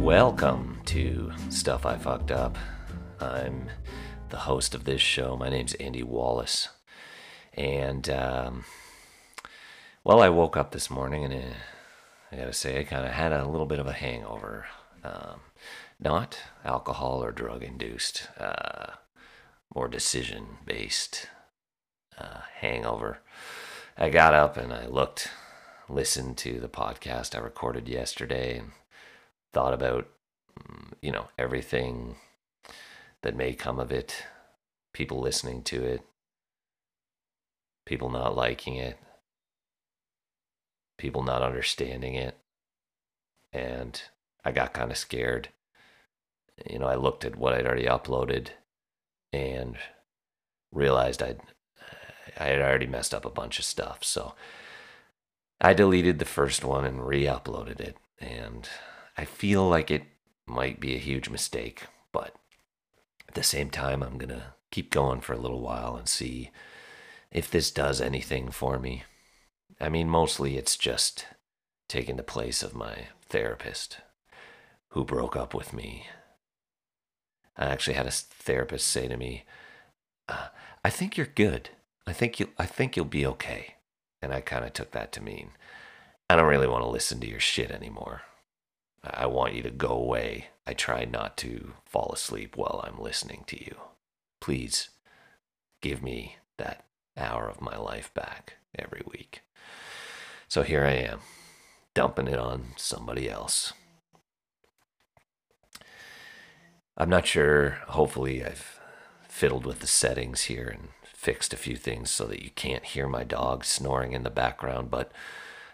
Welcome 0.00 0.80
to 0.86 1.30
Stuff 1.50 1.84
I 1.84 1.98
Fucked 1.98 2.30
Up. 2.30 2.56
I'm 3.20 3.68
the 4.30 4.38
host 4.38 4.74
of 4.74 4.84
this 4.84 5.02
show. 5.02 5.36
My 5.36 5.50
name's 5.50 5.74
Andy 5.74 6.02
Wallace. 6.02 6.70
And, 7.52 8.08
um, 8.08 8.64
well, 10.02 10.22
I 10.22 10.30
woke 10.30 10.56
up 10.56 10.72
this 10.72 10.88
morning 10.88 11.24
and 11.24 11.34
uh, 11.34 11.54
I 12.32 12.36
gotta 12.36 12.54
say, 12.54 12.80
I 12.80 12.84
kind 12.84 13.04
of 13.04 13.12
had 13.12 13.32
a 13.32 13.46
little 13.46 13.66
bit 13.66 13.78
of 13.78 13.86
a 13.86 13.92
hangover. 13.92 14.66
Um, 15.04 15.40
not 16.00 16.38
alcohol 16.64 17.22
or 17.22 17.30
drug 17.30 17.62
induced, 17.62 18.26
uh, 18.38 18.94
more 19.74 19.86
decision 19.86 20.46
based 20.64 21.28
uh, 22.18 22.40
hangover. 22.56 23.18
I 23.98 24.08
got 24.08 24.32
up 24.32 24.56
and 24.56 24.72
I 24.72 24.86
looked, 24.86 25.28
listened 25.90 26.38
to 26.38 26.58
the 26.58 26.70
podcast 26.70 27.34
I 27.34 27.38
recorded 27.38 27.86
yesterday, 27.86 28.58
and 28.58 28.70
thought 29.52 29.74
about, 29.74 30.08
mm, 30.58 30.92
you 31.02 31.12
know, 31.12 31.28
everything 31.38 32.16
that 33.22 33.36
may 33.36 33.52
come 33.52 33.78
of 33.78 33.92
it, 33.92 34.24
people 34.92 35.20
listening 35.20 35.62
to 35.64 35.84
it, 35.84 36.02
people 37.86 38.10
not 38.10 38.36
liking 38.36 38.76
it, 38.76 38.98
people 40.98 41.22
not 41.22 41.42
understanding 41.42 42.14
it. 42.14 42.36
And 43.52 44.00
I 44.44 44.52
got 44.52 44.72
kind 44.72 44.90
of 44.90 44.96
scared. 44.96 45.48
You 46.68 46.78
know, 46.78 46.86
I 46.86 46.94
looked 46.94 47.24
at 47.24 47.36
what 47.36 47.54
I'd 47.54 47.66
already 47.66 47.86
uploaded 47.86 48.48
and 49.32 49.76
realized 50.72 51.22
I'd 51.22 51.40
I 52.38 52.44
had 52.44 52.60
already 52.60 52.86
messed 52.86 53.12
up 53.12 53.24
a 53.24 53.30
bunch 53.30 53.58
of 53.58 53.64
stuff. 53.64 54.04
So 54.04 54.34
I 55.60 55.74
deleted 55.74 56.18
the 56.18 56.24
first 56.24 56.64
one 56.64 56.84
and 56.84 57.06
re-uploaded 57.06 57.80
it 57.80 57.96
and 58.18 58.68
I 59.16 59.24
feel 59.24 59.68
like 59.68 59.90
it 59.90 60.04
might 60.46 60.80
be 60.80 60.94
a 60.94 60.98
huge 60.98 61.28
mistake, 61.28 61.84
but 62.12 62.34
at 63.28 63.34
the 63.34 63.42
same 63.42 63.70
time 63.70 64.02
I'm 64.02 64.18
going 64.18 64.30
to 64.30 64.54
keep 64.70 64.90
going 64.90 65.20
for 65.20 65.32
a 65.32 65.38
little 65.38 65.60
while 65.60 65.96
and 65.96 66.08
see 66.08 66.50
if 67.30 67.50
this 67.50 67.70
does 67.70 68.00
anything 68.00 68.50
for 68.50 68.78
me. 68.78 69.04
I 69.80 69.88
mean, 69.88 70.08
mostly 70.08 70.56
it's 70.56 70.76
just 70.76 71.26
taking 71.88 72.16
the 72.16 72.22
place 72.22 72.62
of 72.62 72.74
my 72.74 73.08
therapist 73.22 73.98
who 74.88 75.04
broke 75.04 75.36
up 75.36 75.54
with 75.54 75.72
me. 75.72 76.06
I 77.56 77.66
actually 77.66 77.94
had 77.94 78.06
a 78.06 78.10
therapist 78.10 78.86
say 78.86 79.08
to 79.08 79.16
me, 79.16 79.44
uh, 80.28 80.48
"I 80.84 80.90
think 80.90 81.16
you're 81.16 81.26
good. 81.26 81.70
I 82.06 82.12
think 82.12 82.40
you 82.40 82.50
I 82.58 82.66
think 82.66 82.96
you'll 82.96 83.04
be 83.06 83.26
okay." 83.26 83.76
And 84.22 84.32
I 84.32 84.40
kind 84.40 84.64
of 84.64 84.72
took 84.72 84.90
that 84.92 85.12
to 85.12 85.22
mean 85.22 85.52
I 86.28 86.36
don't 86.36 86.46
really 86.46 86.68
want 86.68 86.84
to 86.84 86.88
listen 86.88 87.18
to 87.20 87.28
your 87.28 87.40
shit 87.40 87.72
anymore. 87.72 88.22
I 89.02 89.26
want 89.26 89.54
you 89.54 89.62
to 89.62 89.70
go 89.70 89.88
away. 89.88 90.48
I 90.66 90.74
try 90.74 91.04
not 91.04 91.36
to 91.38 91.72
fall 91.84 92.10
asleep 92.12 92.56
while 92.56 92.84
I'm 92.84 93.02
listening 93.02 93.44
to 93.48 93.62
you. 93.62 93.76
Please 94.40 94.90
give 95.80 96.02
me 96.02 96.36
that 96.58 96.84
hour 97.16 97.48
of 97.48 97.60
my 97.60 97.76
life 97.76 98.12
back 98.14 98.54
every 98.78 99.02
week. 99.06 99.42
So 100.48 100.62
here 100.62 100.84
I 100.84 100.92
am, 100.92 101.20
dumping 101.94 102.28
it 102.28 102.38
on 102.38 102.72
somebody 102.76 103.28
else. 103.30 103.72
I'm 106.96 107.08
not 107.08 107.26
sure. 107.26 107.78
Hopefully, 107.88 108.44
I've 108.44 108.78
fiddled 109.28 109.64
with 109.64 109.80
the 109.80 109.86
settings 109.86 110.42
here 110.42 110.66
and 110.68 110.88
fixed 111.02 111.54
a 111.54 111.56
few 111.56 111.76
things 111.76 112.10
so 112.10 112.26
that 112.26 112.42
you 112.42 112.50
can't 112.50 112.84
hear 112.84 113.08
my 113.08 113.24
dog 113.24 113.64
snoring 113.64 114.12
in 114.12 114.22
the 114.22 114.30
background, 114.30 114.90
but 114.90 115.10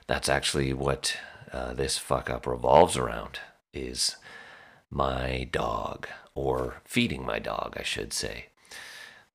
that's 0.06 0.28
actually 0.28 0.72
what 0.72 1.16
uh, 1.56 1.72
this 1.72 1.96
fuck 1.96 2.28
up 2.28 2.46
revolves 2.46 2.98
around 2.98 3.38
is 3.72 4.16
my 4.90 5.48
dog 5.50 6.06
or 6.34 6.82
feeding 6.84 7.24
my 7.24 7.38
dog, 7.38 7.74
I 7.78 7.82
should 7.82 8.12
say. 8.12 8.46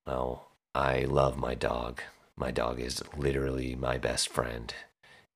Well, 0.05 0.51
I 0.75 0.99
love 1.01 1.35
my 1.35 1.55
dog. 1.55 2.01
My 2.35 2.51
dog 2.51 2.79
is 2.79 3.01
literally 3.17 3.75
my 3.75 3.97
best 3.97 4.29
friend, 4.29 4.71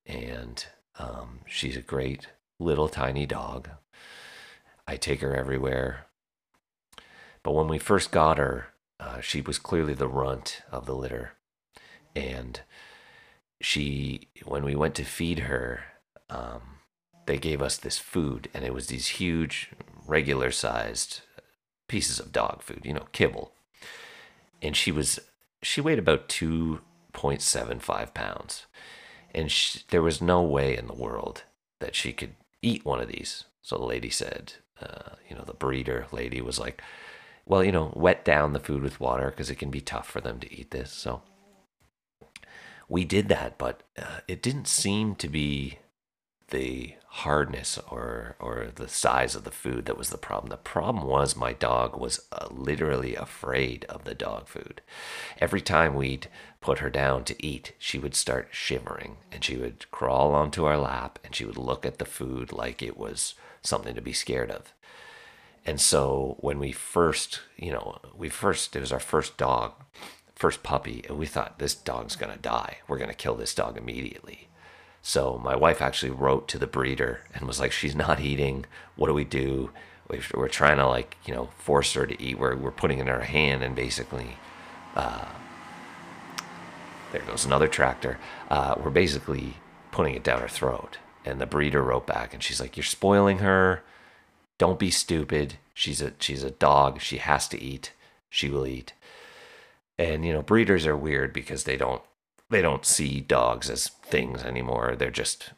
and 0.06 0.64
um, 0.98 1.40
she's 1.46 1.76
a 1.76 1.82
great 1.82 2.28
little 2.60 2.88
tiny 2.88 3.26
dog. 3.26 3.68
I 4.86 4.96
take 4.96 5.22
her 5.22 5.34
everywhere. 5.34 6.06
But 7.42 7.52
when 7.52 7.66
we 7.66 7.78
first 7.78 8.12
got 8.12 8.38
her, 8.38 8.68
uh, 9.00 9.20
she 9.20 9.40
was 9.40 9.58
clearly 9.58 9.94
the 9.94 10.08
runt 10.08 10.62
of 10.70 10.86
the 10.86 10.94
litter. 10.94 11.32
And 12.14 12.60
she, 13.60 14.28
when 14.44 14.64
we 14.64 14.76
went 14.76 14.94
to 14.96 15.04
feed 15.04 15.40
her, 15.40 15.80
um, 16.30 16.75
they 17.26 17.38
gave 17.38 17.60
us 17.60 17.76
this 17.76 17.98
food, 17.98 18.48
and 18.54 18.64
it 18.64 18.74
was 18.74 18.86
these 18.86 19.08
huge, 19.08 19.70
regular 20.06 20.50
sized 20.50 21.20
pieces 21.88 22.18
of 22.18 22.32
dog 22.32 22.62
food, 22.62 22.82
you 22.84 22.92
know, 22.92 23.06
kibble. 23.12 23.52
And 24.62 24.76
she 24.76 24.90
was, 24.90 25.20
she 25.62 25.80
weighed 25.80 25.98
about 25.98 26.28
2.75 26.28 28.14
pounds. 28.14 28.66
And 29.34 29.50
she, 29.50 29.80
there 29.90 30.02
was 30.02 30.22
no 30.22 30.42
way 30.42 30.76
in 30.76 30.86
the 30.86 30.94
world 30.94 31.42
that 31.80 31.94
she 31.94 32.12
could 32.12 32.34
eat 32.62 32.84
one 32.84 33.00
of 33.00 33.08
these. 33.08 33.44
So 33.62 33.76
the 33.76 33.84
lady 33.84 34.10
said, 34.10 34.54
uh, 34.80 35.16
you 35.28 35.36
know, 35.36 35.44
the 35.44 35.52
breeder 35.52 36.06
lady 36.12 36.40
was 36.40 36.58
like, 36.58 36.82
well, 37.44 37.62
you 37.62 37.72
know, 37.72 37.92
wet 37.94 38.24
down 38.24 38.52
the 38.52 38.60
food 38.60 38.82
with 38.82 39.00
water 39.00 39.30
because 39.30 39.50
it 39.50 39.58
can 39.58 39.70
be 39.70 39.80
tough 39.80 40.08
for 40.08 40.20
them 40.20 40.40
to 40.40 40.52
eat 40.52 40.70
this. 40.70 40.92
So 40.92 41.22
we 42.88 43.04
did 43.04 43.28
that, 43.28 43.58
but 43.58 43.82
uh, 43.98 44.20
it 44.26 44.42
didn't 44.42 44.68
seem 44.68 45.14
to 45.16 45.28
be 45.28 45.78
the 46.50 46.94
hardness 47.08 47.78
or 47.90 48.36
or 48.38 48.68
the 48.74 48.88
size 48.88 49.34
of 49.34 49.44
the 49.44 49.50
food 49.50 49.86
that 49.86 49.98
was 49.98 50.10
the 50.10 50.18
problem. 50.18 50.50
The 50.50 50.56
problem 50.56 51.06
was 51.06 51.34
my 51.34 51.52
dog 51.52 51.96
was 51.96 52.20
uh, 52.30 52.46
literally 52.50 53.16
afraid 53.16 53.84
of 53.86 54.04
the 54.04 54.14
dog 54.14 54.48
food. 54.48 54.80
Every 55.40 55.60
time 55.60 55.94
we'd 55.94 56.28
put 56.60 56.78
her 56.80 56.90
down 56.90 57.24
to 57.24 57.46
eat, 57.46 57.72
she 57.78 57.98
would 57.98 58.14
start 58.14 58.48
shivering 58.52 59.16
and 59.32 59.42
she 59.42 59.56
would 59.56 59.90
crawl 59.90 60.34
onto 60.34 60.64
our 60.64 60.78
lap 60.78 61.18
and 61.24 61.34
she 61.34 61.44
would 61.44 61.56
look 61.56 61.84
at 61.84 61.98
the 61.98 62.04
food 62.04 62.52
like 62.52 62.82
it 62.82 62.96
was 62.96 63.34
something 63.62 63.94
to 63.94 64.02
be 64.02 64.12
scared 64.12 64.50
of. 64.50 64.72
And 65.64 65.80
so 65.80 66.36
when 66.40 66.60
we 66.60 66.70
first, 66.70 67.40
you 67.56 67.72
know, 67.72 67.98
we 68.16 68.28
first 68.28 68.76
it 68.76 68.80
was 68.80 68.92
our 68.92 69.00
first 69.00 69.36
dog, 69.36 69.72
first 70.36 70.62
puppy, 70.62 71.02
and 71.08 71.18
we 71.18 71.26
thought 71.26 71.58
this 71.58 71.74
dog's 71.74 72.14
going 72.14 72.32
to 72.32 72.38
die. 72.38 72.78
We're 72.86 72.98
going 72.98 73.10
to 73.10 73.16
kill 73.16 73.34
this 73.34 73.54
dog 73.54 73.76
immediately 73.76 74.48
so 75.06 75.40
my 75.44 75.54
wife 75.54 75.80
actually 75.80 76.10
wrote 76.10 76.48
to 76.48 76.58
the 76.58 76.66
breeder 76.66 77.20
and 77.32 77.46
was 77.46 77.60
like, 77.60 77.70
"She's 77.70 77.94
not 77.94 78.18
eating. 78.18 78.66
What 78.96 79.06
do 79.06 79.14
we 79.14 79.22
do? 79.22 79.70
We're 80.34 80.48
trying 80.48 80.78
to 80.78 80.86
like 80.88 81.16
you 81.24 81.32
know 81.32 81.50
force 81.58 81.92
her 81.92 82.06
to 82.06 82.20
eat. 82.20 82.40
We're 82.40 82.56
we're 82.56 82.72
putting 82.72 82.98
in 82.98 83.06
her 83.06 83.22
hand 83.22 83.62
and 83.62 83.76
basically." 83.76 84.36
Uh, 84.96 85.26
there 87.12 87.22
goes 87.22 87.44
another 87.44 87.68
tractor. 87.68 88.18
Uh, 88.50 88.74
we're 88.82 88.90
basically 88.90 89.54
putting 89.92 90.14
it 90.14 90.24
down 90.24 90.40
her 90.40 90.48
throat. 90.48 90.98
And 91.24 91.40
the 91.40 91.46
breeder 91.46 91.82
wrote 91.82 92.06
back 92.06 92.34
and 92.34 92.42
she's 92.42 92.60
like, 92.60 92.76
You're 92.76 92.84
spoiling 92.84 93.38
her. 93.38 93.82
Don't 94.58 94.78
be 94.78 94.90
stupid. 94.90 95.54
She's 95.72 96.02
a 96.02 96.14
she's 96.18 96.42
a 96.42 96.50
dog. 96.50 97.00
She 97.00 97.18
has 97.18 97.46
to 97.48 97.62
eat. 97.62 97.92
She 98.28 98.50
will 98.50 98.66
eat. 98.66 98.92
And 99.98 100.24
you 100.24 100.32
know, 100.32 100.42
breeders 100.42 100.84
are 100.84 100.96
weird 100.96 101.32
because 101.32 101.62
they 101.62 101.76
don't 101.76 102.02
they 102.50 102.62
don't 102.62 102.86
see 102.86 103.20
dogs 103.20 103.68
as 103.68 103.88
things 103.88 104.42
anymore. 104.42 104.94
They're 104.96 105.10
just, 105.10 105.50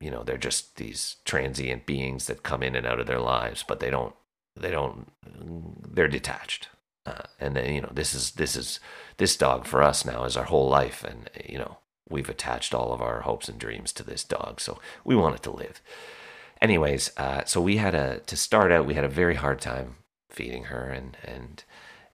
you 0.00 0.10
know, 0.10 0.22
they're 0.22 0.38
just 0.38 0.76
these 0.76 1.16
transient 1.24 1.86
beings 1.86 2.26
that 2.26 2.42
come 2.42 2.62
in 2.62 2.76
and 2.76 2.86
out 2.86 3.00
of 3.00 3.06
their 3.06 3.20
lives, 3.20 3.64
but 3.66 3.80
they 3.80 3.90
don't, 3.90 4.14
they 4.54 4.70
don't, 4.70 5.10
they're 5.94 6.08
detached. 6.08 6.68
Uh, 7.04 7.22
and 7.38 7.54
then, 7.56 7.72
you 7.74 7.80
know, 7.80 7.92
this 7.92 8.14
is, 8.14 8.32
this 8.32 8.56
is, 8.56 8.80
this 9.18 9.36
dog 9.36 9.64
for 9.66 9.82
us 9.82 10.04
now 10.04 10.24
is 10.24 10.36
our 10.36 10.44
whole 10.44 10.68
life. 10.68 11.04
And, 11.04 11.30
you 11.44 11.58
know, 11.58 11.78
we've 12.08 12.28
attached 12.28 12.74
all 12.74 12.92
of 12.92 13.00
our 13.00 13.20
hopes 13.20 13.48
and 13.48 13.58
dreams 13.58 13.92
to 13.92 14.02
this 14.02 14.24
dog. 14.24 14.60
So 14.60 14.80
we 15.04 15.14
want 15.14 15.36
it 15.36 15.42
to 15.44 15.50
live. 15.50 15.80
Anyways, 16.60 17.12
uh, 17.16 17.44
so 17.44 17.60
we 17.60 17.76
had 17.76 17.94
a, 17.94 18.20
to 18.20 18.36
start 18.36 18.72
out, 18.72 18.86
we 18.86 18.94
had 18.94 19.04
a 19.04 19.08
very 19.08 19.34
hard 19.34 19.60
time 19.60 19.96
feeding 20.30 20.64
her 20.64 20.88
and, 20.88 21.16
and, 21.22 21.64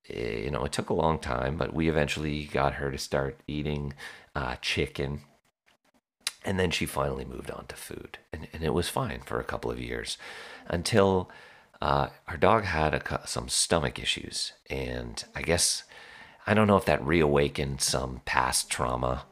eh, 0.08 0.40
you 0.44 0.50
know, 0.50 0.64
it 0.64 0.72
took 0.72 0.90
a 0.90 0.94
long 0.94 1.18
time, 1.18 1.56
but 1.56 1.72
we 1.72 1.88
eventually 1.88 2.44
got 2.44 2.74
her 2.74 2.90
to 2.90 2.98
start 2.98 3.40
eating 3.46 3.94
uh, 4.34 4.56
chicken. 4.60 5.22
And 6.44 6.58
then 6.58 6.70
she 6.70 6.86
finally 6.86 7.24
moved 7.24 7.50
on 7.50 7.66
to 7.66 7.76
food. 7.76 8.18
And, 8.32 8.48
and 8.52 8.62
it 8.62 8.74
was 8.74 8.88
fine 8.88 9.20
for 9.24 9.38
a 9.38 9.44
couple 9.44 9.70
of 9.70 9.78
years 9.78 10.18
until 10.66 11.30
uh, 11.80 12.08
our 12.26 12.36
dog 12.36 12.64
had 12.64 12.94
a, 12.94 13.20
some 13.26 13.48
stomach 13.48 13.98
issues. 13.98 14.52
And 14.68 15.22
I 15.34 15.42
guess, 15.42 15.84
I 16.46 16.54
don't 16.54 16.66
know 16.66 16.76
if 16.76 16.84
that 16.86 17.04
reawakened 17.04 17.80
some 17.80 18.22
past 18.24 18.70
trauma, 18.70 19.24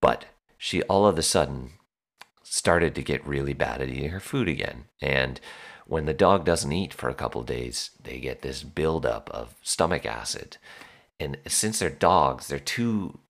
but 0.00 0.26
she 0.56 0.82
all 0.82 1.06
of 1.06 1.18
a 1.18 1.22
sudden 1.22 1.72
started 2.42 2.94
to 2.94 3.02
get 3.02 3.26
really 3.26 3.52
bad 3.52 3.82
at 3.82 3.88
eating 3.88 4.10
her 4.10 4.20
food 4.20 4.48
again. 4.48 4.84
And 5.00 5.40
when 5.86 6.06
the 6.06 6.14
dog 6.14 6.44
doesn't 6.44 6.72
eat 6.72 6.92
for 6.92 7.08
a 7.08 7.14
couple 7.14 7.40
of 7.40 7.46
days, 7.46 7.90
they 8.02 8.18
get 8.18 8.42
this 8.42 8.62
buildup 8.62 9.30
of 9.30 9.54
stomach 9.62 10.04
acid. 10.04 10.58
And 11.20 11.38
since 11.46 11.78
they're 11.78 11.90
dogs, 11.90 12.48
they're 12.48 12.58
too 12.58 13.20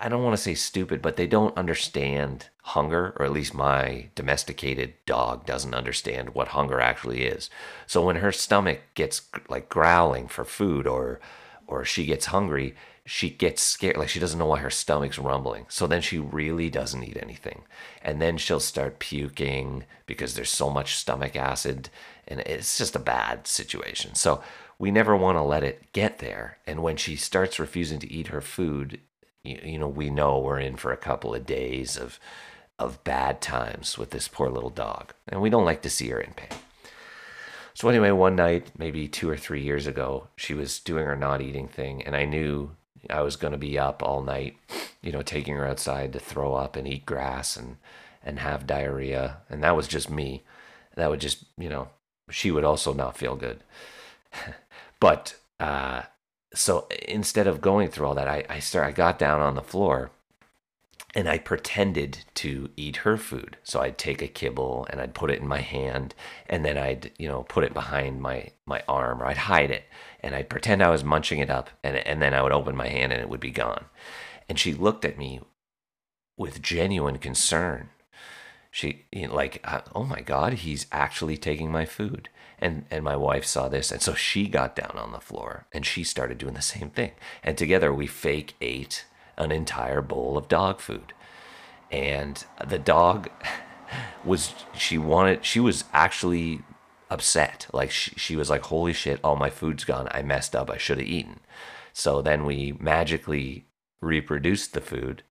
I 0.00 0.08
don't 0.08 0.22
want 0.22 0.36
to 0.36 0.42
say 0.42 0.54
stupid, 0.54 1.02
but 1.02 1.16
they 1.16 1.26
don't 1.26 1.56
understand 1.56 2.48
hunger, 2.62 3.14
or 3.16 3.26
at 3.26 3.32
least 3.32 3.54
my 3.54 4.08
domesticated 4.14 4.94
dog 5.06 5.46
doesn't 5.46 5.74
understand 5.74 6.34
what 6.34 6.48
hunger 6.48 6.80
actually 6.80 7.24
is. 7.24 7.50
So 7.86 8.04
when 8.04 8.16
her 8.16 8.32
stomach 8.32 8.80
gets 8.94 9.22
like 9.48 9.68
growling 9.68 10.28
for 10.28 10.44
food 10.44 10.86
or 10.86 11.20
or 11.66 11.84
she 11.84 12.06
gets 12.06 12.26
hungry, 12.26 12.74
she 13.04 13.30
gets 13.30 13.62
scared 13.62 13.96
like 13.96 14.08
she 14.08 14.20
doesn't 14.20 14.38
know 14.38 14.46
why 14.46 14.58
her 14.58 14.70
stomach's 14.70 15.18
rumbling. 15.18 15.66
So 15.68 15.86
then 15.86 16.02
she 16.02 16.18
really 16.18 16.70
doesn't 16.70 17.02
eat 17.02 17.18
anything. 17.20 17.62
And 18.02 18.20
then 18.20 18.36
she'll 18.36 18.60
start 18.60 18.98
puking 18.98 19.84
because 20.06 20.34
there's 20.34 20.50
so 20.50 20.70
much 20.70 20.96
stomach 20.96 21.36
acid 21.36 21.90
and 22.26 22.40
it's 22.40 22.76
just 22.76 22.96
a 22.96 23.00
bad 23.00 23.46
situation. 23.46 24.14
So 24.14 24.42
we 24.78 24.90
never 24.90 25.16
want 25.16 25.36
to 25.36 25.42
let 25.42 25.64
it 25.64 25.92
get 25.92 26.18
there. 26.18 26.58
And 26.66 26.82
when 26.82 26.96
she 26.96 27.16
starts 27.16 27.58
refusing 27.58 27.98
to 28.00 28.12
eat 28.12 28.28
her 28.28 28.40
food, 28.40 29.00
you, 29.48 29.72
you 29.72 29.78
know, 29.78 29.88
we 29.88 30.10
know 30.10 30.38
we're 30.38 30.60
in 30.60 30.76
for 30.76 30.92
a 30.92 30.96
couple 30.96 31.34
of 31.34 31.46
days 31.46 31.96
of 31.96 32.18
of 32.78 33.02
bad 33.02 33.40
times 33.40 33.98
with 33.98 34.10
this 34.10 34.28
poor 34.28 34.48
little 34.48 34.70
dog. 34.70 35.12
And 35.28 35.40
we 35.40 35.50
don't 35.50 35.64
like 35.64 35.82
to 35.82 35.90
see 35.90 36.08
her 36.10 36.20
in 36.20 36.32
pain. 36.34 36.56
So 37.74 37.88
anyway, 37.88 38.10
one 38.10 38.36
night, 38.36 38.68
maybe 38.76 39.08
two 39.08 39.28
or 39.28 39.36
three 39.36 39.62
years 39.62 39.86
ago, 39.86 40.28
she 40.36 40.54
was 40.54 40.80
doing 40.80 41.04
her 41.04 41.16
not 41.16 41.40
eating 41.40 41.68
thing, 41.68 42.02
and 42.02 42.16
I 42.16 42.24
knew 42.24 42.72
I 43.08 43.22
was 43.22 43.36
going 43.36 43.52
to 43.52 43.58
be 43.58 43.78
up 43.78 44.02
all 44.02 44.22
night, 44.22 44.56
you 45.00 45.12
know, 45.12 45.22
taking 45.22 45.54
her 45.54 45.66
outside 45.66 46.12
to 46.12 46.18
throw 46.18 46.54
up 46.54 46.76
and 46.76 46.88
eat 46.88 47.06
grass 47.06 47.56
and 47.56 47.76
and 48.24 48.40
have 48.40 48.66
diarrhea, 48.66 49.38
and 49.48 49.62
that 49.62 49.76
was 49.76 49.86
just 49.86 50.10
me. 50.10 50.42
That 50.96 51.08
would 51.08 51.20
just, 51.20 51.44
you 51.56 51.68
know, 51.68 51.88
she 52.28 52.50
would 52.50 52.64
also 52.64 52.92
not 52.92 53.16
feel 53.16 53.36
good. 53.36 53.62
but 55.00 55.36
uh, 55.60 56.02
so 56.54 56.86
instead 57.06 57.46
of 57.46 57.60
going 57.60 57.88
through 57.88 58.06
all 58.06 58.14
that, 58.14 58.28
I, 58.28 58.44
I 58.48 58.58
start 58.58 58.86
I 58.86 58.92
got 58.92 59.18
down 59.18 59.40
on 59.40 59.54
the 59.54 59.62
floor 59.62 60.10
and 61.14 61.28
I 61.28 61.38
pretended 61.38 62.24
to 62.34 62.70
eat 62.76 62.96
her 62.98 63.16
food. 63.16 63.56
So 63.62 63.80
I'd 63.80 63.98
take 63.98 64.22
a 64.22 64.28
kibble 64.28 64.86
and 64.90 65.00
I'd 65.00 65.14
put 65.14 65.30
it 65.30 65.40
in 65.40 65.48
my 65.48 65.60
hand 65.60 66.14
and 66.48 66.64
then 66.64 66.76
I'd, 66.76 67.12
you 67.18 67.28
know, 67.28 67.44
put 67.44 67.64
it 67.64 67.74
behind 67.74 68.20
my 68.20 68.48
my 68.66 68.82
arm 68.88 69.22
or 69.22 69.26
I'd 69.26 69.36
hide 69.36 69.70
it 69.70 69.84
and 70.20 70.34
I'd 70.34 70.50
pretend 70.50 70.82
I 70.82 70.90
was 70.90 71.04
munching 71.04 71.38
it 71.40 71.50
up 71.50 71.70
and 71.82 71.96
and 71.96 72.20
then 72.22 72.34
I 72.34 72.42
would 72.42 72.52
open 72.52 72.76
my 72.76 72.88
hand 72.88 73.12
and 73.12 73.20
it 73.20 73.28
would 73.28 73.40
be 73.40 73.50
gone. 73.50 73.86
And 74.48 74.58
she 74.58 74.72
looked 74.72 75.04
at 75.04 75.18
me 75.18 75.40
with 76.36 76.62
genuine 76.62 77.18
concern. 77.18 77.90
She 78.70 79.06
you 79.12 79.28
know, 79.28 79.34
like, 79.34 79.60
uh, 79.64 79.80
"Oh 79.94 80.04
my 80.04 80.20
god, 80.20 80.54
he's 80.54 80.86
actually 80.92 81.36
taking 81.36 81.70
my 81.70 81.86
food." 81.86 82.28
and 82.58 82.84
and 82.90 83.04
my 83.04 83.16
wife 83.16 83.44
saw 83.44 83.68
this 83.68 83.92
and 83.92 84.02
so 84.02 84.14
she 84.14 84.48
got 84.48 84.74
down 84.74 84.96
on 84.96 85.12
the 85.12 85.20
floor 85.20 85.66
and 85.72 85.86
she 85.86 86.02
started 86.04 86.38
doing 86.38 86.54
the 86.54 86.62
same 86.62 86.90
thing. 86.90 87.12
And 87.42 87.56
together 87.56 87.92
we 87.92 88.06
fake 88.06 88.54
ate 88.60 89.04
an 89.36 89.52
entire 89.52 90.02
bowl 90.02 90.36
of 90.36 90.48
dog 90.48 90.80
food. 90.80 91.12
And 91.90 92.44
the 92.66 92.78
dog 92.78 93.30
was 94.24 94.54
she 94.76 94.98
wanted 94.98 95.44
she 95.44 95.60
was 95.60 95.84
actually 95.92 96.62
upset. 97.10 97.66
Like 97.72 97.90
she, 97.90 98.12
she 98.16 98.36
was 98.36 98.50
like 98.50 98.62
holy 98.62 98.92
shit 98.92 99.20
all 99.22 99.36
my 99.36 99.50
food's 99.50 99.84
gone. 99.84 100.08
I 100.10 100.22
messed 100.22 100.56
up. 100.56 100.70
I 100.70 100.78
should 100.78 100.98
have 100.98 101.06
eaten. 101.06 101.40
So 101.92 102.22
then 102.22 102.44
we 102.44 102.76
magically 102.78 103.66
reproduced 104.00 104.72
the 104.72 104.80
food 104.80 105.22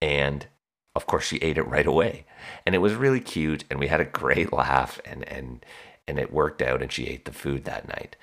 and 0.00 0.46
of 0.94 1.06
course 1.06 1.24
she 1.24 1.38
ate 1.38 1.58
it 1.58 1.66
right 1.66 1.86
away 1.86 2.24
and 2.66 2.74
it 2.74 2.78
was 2.78 2.94
really 2.94 3.20
cute 3.20 3.64
and 3.70 3.78
we 3.78 3.88
had 3.88 4.00
a 4.00 4.04
great 4.04 4.52
laugh 4.52 5.00
and 5.04 5.26
and 5.28 5.64
and 6.06 6.18
it 6.18 6.32
worked 6.32 6.62
out 6.62 6.82
and 6.82 6.92
she 6.92 7.06
ate 7.06 7.24
the 7.24 7.32
food 7.32 7.64
that 7.64 7.88
night. 7.88 8.16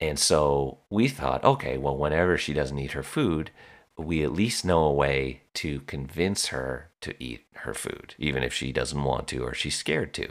And 0.00 0.18
so 0.18 0.78
we 0.90 1.08
thought, 1.08 1.44
okay, 1.44 1.78
well, 1.78 1.96
whenever 1.96 2.36
she 2.36 2.52
doesn't 2.52 2.78
eat 2.78 2.92
her 2.92 3.02
food, 3.02 3.50
we 3.96 4.22
at 4.22 4.32
least 4.32 4.64
know 4.64 4.84
a 4.84 4.92
way 4.92 5.42
to 5.54 5.80
convince 5.80 6.46
her 6.46 6.90
to 7.02 7.14
eat 7.22 7.44
her 7.54 7.74
food, 7.74 8.14
even 8.18 8.42
if 8.42 8.52
she 8.52 8.72
doesn't 8.72 9.04
want 9.04 9.28
to 9.28 9.44
or 9.44 9.54
she's 9.54 9.76
scared 9.76 10.12
to. 10.14 10.28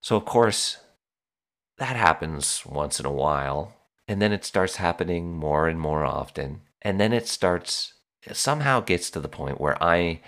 So, 0.00 0.16
of 0.16 0.24
course, 0.24 0.78
that 1.78 1.96
happens 1.96 2.62
once 2.64 3.00
in 3.00 3.06
a 3.06 3.12
while, 3.12 3.74
and 4.06 4.22
then 4.22 4.32
it 4.32 4.44
starts 4.44 4.76
happening 4.76 5.34
more 5.34 5.66
and 5.66 5.80
more 5.80 6.04
often. 6.04 6.62
And 6.82 7.00
then 7.00 7.12
it 7.12 7.26
starts, 7.26 7.93
somehow 8.32 8.80
gets 8.80 9.10
to 9.10 9.20
the 9.20 9.28
point 9.28 9.60
where 9.60 9.82
I 9.82 10.20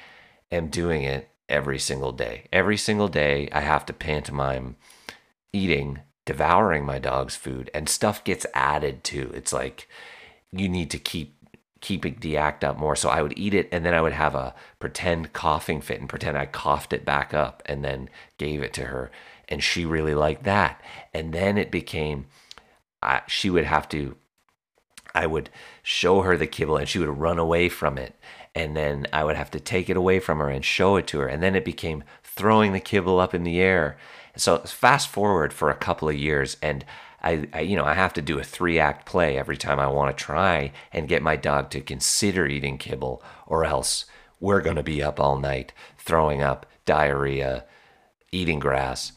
am 0.50 0.68
doing 0.68 1.02
it 1.02 1.28
every 1.48 1.78
single 1.78 2.12
day. 2.12 2.44
Every 2.52 2.76
single 2.76 3.08
day, 3.08 3.48
I 3.52 3.60
have 3.60 3.86
to 3.86 3.92
pantomime 3.92 4.76
eating, 5.52 6.00
devouring 6.24 6.84
my 6.84 6.98
dog's 6.98 7.36
food, 7.36 7.70
and 7.72 7.88
stuff 7.88 8.24
gets 8.24 8.46
added 8.54 9.04
to. 9.04 9.30
It's 9.34 9.52
like 9.52 9.88
you 10.52 10.68
need 10.68 10.90
to 10.90 10.98
keep 10.98 11.36
keeping 11.80 12.16
the 12.20 12.36
act 12.36 12.64
up 12.64 12.78
more. 12.78 12.96
So 12.96 13.08
I 13.08 13.22
would 13.22 13.38
eat 13.38 13.54
it 13.54 13.68
and 13.70 13.84
then 13.84 13.94
I 13.94 14.00
would 14.00 14.12
have 14.12 14.34
a 14.34 14.54
pretend 14.78 15.32
coughing 15.32 15.80
fit 15.80 16.00
and 16.00 16.08
pretend 16.08 16.36
I 16.36 16.46
coughed 16.46 16.92
it 16.92 17.04
back 17.04 17.34
up 17.34 17.62
and 17.66 17.84
then 17.84 18.08
gave 18.38 18.62
it 18.62 18.72
to 18.74 18.86
her. 18.86 19.10
And 19.48 19.62
she 19.62 19.84
really 19.84 20.14
liked 20.14 20.44
that. 20.44 20.80
And 21.14 21.32
then 21.32 21.58
it 21.58 21.70
became, 21.70 22.26
uh, 23.02 23.20
she 23.28 23.50
would 23.50 23.64
have 23.64 23.88
to, 23.90 24.16
I 25.16 25.26
would 25.26 25.50
show 25.82 26.22
her 26.22 26.36
the 26.36 26.46
kibble 26.46 26.76
and 26.76 26.88
she 26.88 26.98
would 26.98 27.08
run 27.08 27.38
away 27.38 27.68
from 27.68 27.98
it. 27.98 28.14
And 28.54 28.76
then 28.76 29.06
I 29.12 29.24
would 29.24 29.36
have 29.36 29.50
to 29.50 29.60
take 29.60 29.90
it 29.90 29.96
away 29.96 30.20
from 30.20 30.38
her 30.38 30.48
and 30.48 30.64
show 30.64 30.96
it 30.96 31.06
to 31.08 31.18
her. 31.18 31.26
And 31.26 31.42
then 31.42 31.56
it 31.56 31.64
became 31.64 32.04
throwing 32.22 32.72
the 32.72 32.80
kibble 32.80 33.18
up 33.18 33.34
in 33.34 33.42
the 33.42 33.60
air 33.60 33.96
so 34.36 34.58
fast 34.58 35.08
forward 35.08 35.52
for 35.52 35.70
a 35.70 35.74
couple 35.74 36.08
of 36.08 36.14
years, 36.14 36.56
and 36.62 36.84
I, 37.22 37.48
I, 37.52 37.60
you 37.60 37.76
know, 37.76 37.84
I 37.84 37.94
have 37.94 38.12
to 38.14 38.22
do 38.22 38.38
a 38.38 38.44
three 38.44 38.78
act 38.78 39.06
play 39.06 39.38
every 39.38 39.56
time 39.56 39.80
I 39.80 39.86
want 39.86 40.16
to 40.16 40.24
try 40.24 40.72
and 40.92 41.08
get 41.08 41.22
my 41.22 41.36
dog 41.36 41.70
to 41.70 41.80
consider 41.80 42.46
eating 42.46 42.78
kibble, 42.78 43.22
or 43.46 43.64
else 43.64 44.04
we're 44.38 44.60
going 44.60 44.76
to 44.76 44.82
be 44.82 45.02
up 45.02 45.18
all 45.18 45.38
night 45.38 45.72
throwing 45.98 46.42
up, 46.42 46.66
diarrhea, 46.84 47.64
eating 48.30 48.58
grass. 48.58 49.12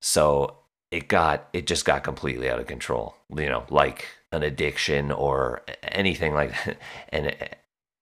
So 0.00 0.58
it 0.90 1.08
got, 1.08 1.48
it 1.52 1.66
just 1.66 1.86
got 1.86 2.04
completely 2.04 2.50
out 2.50 2.60
of 2.60 2.66
control, 2.66 3.16
you 3.34 3.48
know, 3.48 3.64
like 3.70 4.06
an 4.34 4.42
addiction 4.42 5.10
or 5.10 5.62
anything 5.82 6.34
like 6.34 6.52
that. 6.64 6.78
And, 7.10 7.36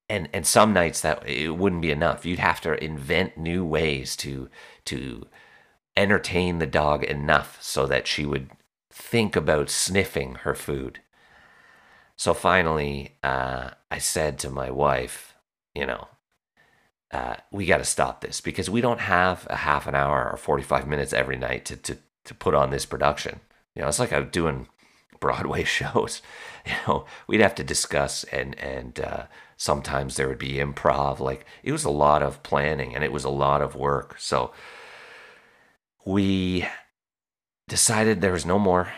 and, 0.09 0.29
and 0.33 0.47
some 0.47 0.75
nights 0.75 1.01
that 1.01 1.27
it 1.27 1.57
wouldn't 1.57 1.81
be 1.81 1.91
enough. 1.91 2.27
You'd 2.27 2.39
have 2.39 2.61
to 2.63 2.83
invent 2.83 3.39
new 3.39 3.65
ways 3.65 4.15
to, 4.17 4.51
to, 4.87 5.27
entertain 5.97 6.59
the 6.59 6.67
dog 6.67 7.05
enough 7.05 7.59
so 7.61 7.87
that 7.87 8.07
she 8.07 8.25
would 8.25 8.51
think 8.91 9.37
about 9.37 9.71
sniffing 9.71 10.37
her 10.37 10.55
food. 10.55 11.01
So 12.17 12.35
finally, 12.35 13.17
uh, 13.23 13.71
I 13.91 13.99
said 13.99 14.39
to 14.41 14.51
my 14.51 14.71
wife, 14.71 15.35
you 15.75 15.87
know, 15.87 16.09
uh, 17.11 17.37
we 17.51 17.67
got 17.67 17.79
to 17.79 17.85
stop 17.85 18.21
this 18.21 18.41
because 18.41 18.71
we 18.71 18.81
don't 18.81 19.01
have 19.01 19.47
a 19.51 19.57
half 19.57 19.87
an 19.87 19.95
hour 19.95 20.31
or 20.31 20.37
45 20.37 20.87
minutes 20.87 21.13
every 21.13 21.37
night 21.37 21.65
to, 21.67 21.77
to, 21.77 21.99
to 22.25 22.35
put 22.35 22.55
on 22.55 22.71
this 22.71 22.87
production. 22.87 23.41
You 23.75 23.83
know, 23.83 23.89
it's 23.89 23.99
like 23.99 24.13
I'm 24.13 24.31
doing 24.31 24.69
Broadway 25.23 25.65
shows. 25.79 26.21
You 26.67 26.75
know, 26.87 27.07
we'd 27.27 27.41
have 27.41 27.55
to 27.57 27.65
discuss 27.65 28.25
and, 28.25 28.59
and, 28.59 29.01
uh, 29.01 29.25
sometimes 29.57 30.17
there 30.17 30.29
would 30.29 30.39
be 30.39 30.55
improv. 30.55 31.21
Like 31.21 31.47
it 31.63 31.73
was 31.73 31.85
a 31.85 31.91
lot 31.91 32.23
of 32.23 32.43
planning 32.43 32.95
and 32.95 33.03
it 33.03 33.13
was 33.13 33.25
a 33.25 33.31
lot 33.31 33.63
of 33.63 33.75
work. 33.75 34.17
So, 34.19 34.53
we 36.05 36.67
decided 37.69 38.21
there 38.21 38.33
was 38.33 38.47
no 38.47 38.59
more. 38.59 38.93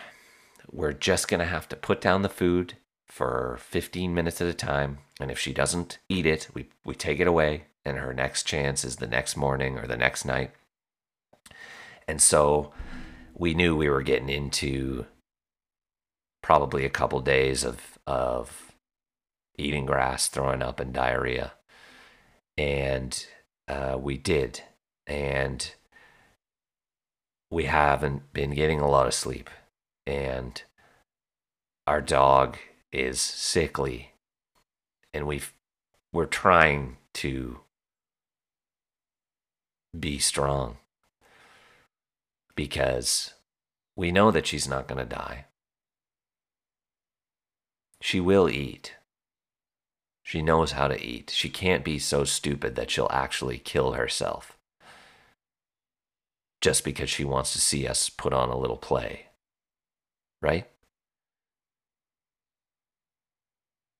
We're 0.70 0.92
just 0.92 1.28
to 1.28 1.44
have 1.44 1.68
to 1.68 1.76
put 1.76 2.00
down 2.00 2.22
the 2.22 2.28
food 2.28 2.74
for 3.06 3.58
15 3.60 4.14
minutes 4.14 4.40
at 4.40 4.48
a 4.48 4.54
time. 4.54 4.98
And 5.20 5.30
if 5.30 5.38
she 5.38 5.52
doesn't 5.52 5.98
eat 6.08 6.26
it, 6.26 6.48
we, 6.54 6.70
we 6.84 6.94
take 6.94 7.20
it 7.20 7.28
away. 7.28 7.64
And 7.84 7.98
her 7.98 8.14
next 8.14 8.44
chance 8.44 8.84
is 8.84 8.96
the 8.96 9.06
next 9.06 9.36
morning 9.36 9.78
or 9.78 9.86
the 9.86 9.96
next 9.96 10.24
night. 10.24 10.52
And 12.08 12.20
so 12.20 12.72
we 13.34 13.54
knew 13.54 13.76
we 13.76 13.88
were 13.88 14.02
getting 14.02 14.30
into 14.30 15.06
probably 16.44 16.84
a 16.84 16.90
couple 16.90 17.20
days 17.20 17.64
of, 17.64 17.98
of 18.06 18.72
eating 19.56 19.86
grass, 19.86 20.28
throwing 20.28 20.60
up, 20.60 20.78
and 20.78 20.92
diarrhea. 20.92 21.54
And 22.58 23.26
uh, 23.66 23.96
we 23.98 24.18
did. 24.18 24.60
And 25.06 25.74
we 27.50 27.64
haven't 27.64 28.30
been 28.34 28.50
getting 28.50 28.78
a 28.78 28.88
lot 28.88 29.06
of 29.06 29.14
sleep 29.14 29.48
and 30.06 30.62
our 31.86 32.00
dog 32.00 32.58
is 32.92 33.20
sickly 33.20 34.10
and 35.14 35.26
we 35.26 35.40
we're 36.12 36.26
trying 36.26 36.96
to 37.12 37.60
be 39.98 40.18
strong 40.18 40.78
because 42.56 43.34
we 43.96 44.10
know 44.10 44.30
that 44.30 44.46
she's 44.46 44.68
not 44.68 44.88
going 44.88 44.98
to 44.98 45.04
die. 45.04 45.46
She 48.04 48.20
will 48.20 48.50
eat. 48.50 48.96
She 50.22 50.42
knows 50.42 50.72
how 50.72 50.88
to 50.88 51.02
eat. 51.02 51.30
She 51.30 51.48
can't 51.48 51.82
be 51.82 51.98
so 51.98 52.24
stupid 52.24 52.76
that 52.76 52.90
she'll 52.90 53.08
actually 53.10 53.56
kill 53.56 53.92
herself 53.92 54.58
just 56.60 56.84
because 56.84 57.08
she 57.08 57.24
wants 57.24 57.54
to 57.54 57.60
see 57.62 57.88
us 57.88 58.10
put 58.10 58.34
on 58.34 58.50
a 58.50 58.58
little 58.58 58.76
play. 58.76 59.28
Right? 60.42 60.68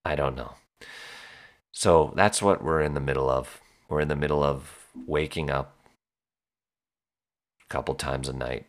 I 0.05 0.17
don't 0.17 0.37
know. 0.37 0.57
So 1.73 2.13
that's 2.15 2.43
what 2.43 2.63
we're 2.63 2.83
in 2.83 2.93
the 2.93 3.01
middle 3.01 3.31
of. 3.31 3.63
We're 3.89 4.01
in 4.01 4.09
the 4.09 4.17
middle 4.17 4.43
of 4.43 4.87
waking 4.95 5.49
up 5.49 5.79
a 7.63 7.73
couple 7.73 7.95
times 7.95 8.29
a 8.29 8.35
night. 8.35 8.67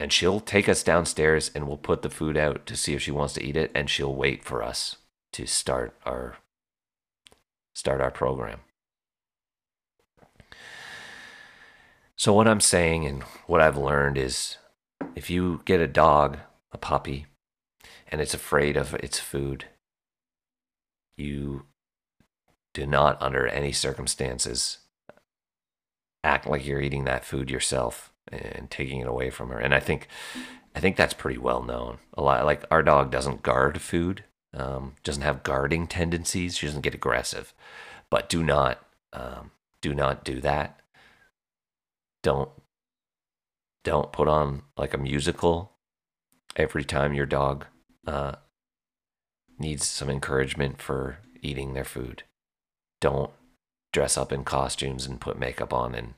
And 0.00 0.12
she'll 0.12 0.40
take 0.40 0.68
us 0.68 0.82
downstairs 0.82 1.50
and 1.54 1.66
we'll 1.66 1.76
put 1.76 2.02
the 2.02 2.10
food 2.10 2.36
out 2.36 2.66
to 2.66 2.76
see 2.76 2.94
if 2.94 3.02
she 3.02 3.10
wants 3.10 3.34
to 3.34 3.44
eat 3.44 3.56
it 3.56 3.70
and 3.74 3.88
she'll 3.88 4.14
wait 4.14 4.44
for 4.44 4.62
us 4.62 4.96
to 5.32 5.46
start 5.46 5.96
our 6.04 6.36
start 7.74 8.00
our 8.00 8.10
program. 8.10 8.60
So 12.16 12.32
what 12.32 12.46
I'm 12.46 12.60
saying 12.60 13.04
and 13.06 13.22
what 13.46 13.60
I've 13.60 13.76
learned 13.76 14.16
is 14.16 14.56
if 15.16 15.28
you 15.28 15.62
get 15.64 15.80
a 15.80 15.88
dog, 15.88 16.38
a 16.72 16.78
puppy, 16.78 17.26
and 18.08 18.20
it's 18.20 18.34
afraid 18.34 18.76
of 18.76 18.94
its 18.94 19.18
food, 19.18 19.66
you 21.16 21.66
do 22.72 22.86
not, 22.86 23.20
under 23.20 23.46
any 23.46 23.72
circumstances, 23.72 24.78
act 26.22 26.46
like 26.46 26.64
you're 26.64 26.80
eating 26.80 27.04
that 27.04 27.24
food 27.24 27.50
yourself 27.50 28.13
and 28.34 28.70
taking 28.70 29.00
it 29.00 29.06
away 29.06 29.30
from 29.30 29.50
her. 29.50 29.58
And 29.58 29.74
I 29.74 29.80
think, 29.80 30.08
I 30.74 30.80
think 30.80 30.96
that's 30.96 31.14
pretty 31.14 31.38
well 31.38 31.62
known. 31.62 31.98
A 32.14 32.22
lot 32.22 32.44
like 32.44 32.64
our 32.70 32.82
dog 32.82 33.10
doesn't 33.10 33.42
guard 33.42 33.80
food, 33.80 34.24
um, 34.52 34.94
doesn't 35.02 35.22
have 35.22 35.42
guarding 35.42 35.86
tendencies. 35.86 36.56
She 36.56 36.66
doesn't 36.66 36.82
get 36.82 36.94
aggressive, 36.94 37.54
but 38.10 38.28
do 38.28 38.42
not, 38.42 38.84
um, 39.12 39.50
do 39.80 39.94
not 39.94 40.24
do 40.24 40.40
that. 40.40 40.80
Don't, 42.22 42.50
don't 43.82 44.12
put 44.12 44.28
on 44.28 44.62
like 44.76 44.94
a 44.94 44.98
musical 44.98 45.72
every 46.56 46.84
time 46.84 47.12
your 47.12 47.26
dog 47.26 47.66
uh, 48.06 48.36
needs 49.58 49.86
some 49.86 50.10
encouragement 50.10 50.80
for 50.80 51.18
eating 51.42 51.74
their 51.74 51.84
food. 51.84 52.22
Don't 53.00 53.30
dress 53.92 54.16
up 54.16 54.32
in 54.32 54.44
costumes 54.44 55.06
and 55.06 55.20
put 55.20 55.38
makeup 55.38 55.72
on 55.72 55.94
and 55.94 56.14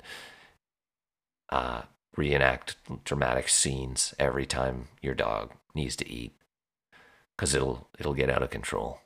uh, 1.50 1.82
reenact 2.16 2.76
dramatic 3.04 3.48
scenes 3.48 4.14
every 4.18 4.46
time 4.46 4.88
your 5.02 5.14
dog 5.14 5.52
needs 5.74 5.96
to 5.96 6.08
eat 6.08 6.34
because 7.36 7.54
it'll 7.54 7.88
it'll 7.98 8.14
get 8.14 8.30
out 8.30 8.42
of 8.42 8.50
control 8.50 9.00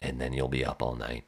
and 0.00 0.20
then 0.20 0.32
you'll 0.32 0.48
be 0.48 0.64
up 0.64 0.82
all 0.82 0.96
night. 0.96 1.24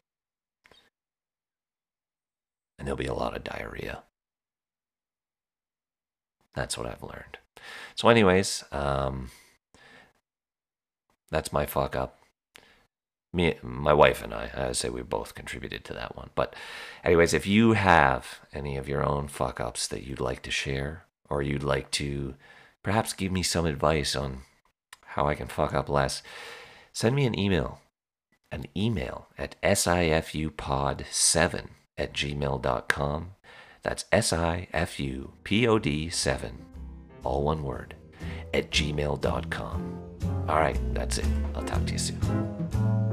And 2.76 2.87
there'll 2.87 2.97
be 2.97 3.06
a 3.06 3.14
lot 3.14 3.37
of 3.37 3.44
diarrhea. 3.44 4.02
That's 6.54 6.76
what 6.76 6.87
i've 6.87 7.02
learned. 7.02 7.38
So 7.94 8.09
anyways 8.09 8.64
um, 8.73 9.30
that's 11.30 11.52
my 11.52 11.66
fuck 11.66 11.94
up. 11.97 12.18
Me, 13.34 13.56
my 13.62 13.92
wife 13.92 14.22
and 14.22 14.32
I, 14.32 14.50
I 14.54 14.72
say 14.72 14.88
we 14.88 15.02
both 15.02 15.34
contributed 15.34 15.84
to 15.84 15.94
that 15.94 16.16
one. 16.16 16.30
But, 16.34 16.54
anyways, 17.02 17.34
if 17.34 17.46
you 17.46 17.72
have 17.72 18.40
any 18.52 18.76
of 18.76 18.88
your 18.88 19.04
own 19.04 19.28
fuck 19.28 19.60
ups 19.60 19.88
that 19.88 20.04
you'd 20.04 20.20
like 20.20 20.42
to 20.42 20.50
share, 20.50 21.04
or 21.28 21.42
you'd 21.42 21.64
like 21.64 21.90
to 21.92 22.34
perhaps 22.82 23.12
give 23.12 23.32
me 23.32 23.42
some 23.42 23.66
advice 23.66 24.14
on 24.14 24.42
how 25.06 25.26
I 25.26 25.34
can 25.34 25.48
fuck 25.48 25.74
up 25.74 25.88
less, 25.88 26.22
send 26.92 27.16
me 27.16 27.26
an 27.26 27.38
email. 27.38 27.80
An 28.52 28.66
email 28.76 29.28
at 29.36 29.60
sifupod7 29.62 31.68
at 31.98 32.12
gmail.com. 32.12 33.30
That's 33.82 34.04
S 34.12 34.32
I 34.32 34.68
F 34.72 35.00
U 35.00 35.32
P 35.42 35.66
O 35.66 35.78
D 35.78 36.08
7, 36.08 36.64
all 37.24 37.42
one 37.42 37.64
word, 37.64 37.96
at 38.52 38.70
gmail.com. 38.70 40.00
All 40.48 40.56
right, 40.56 40.78
that's 40.94 41.18
it. 41.18 41.26
I'll 41.54 41.64
talk 41.64 41.84
to 41.86 41.92
you 41.92 41.98
soon. 41.98 43.03